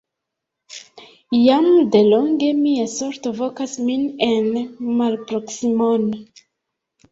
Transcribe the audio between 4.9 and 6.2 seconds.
malproksimon!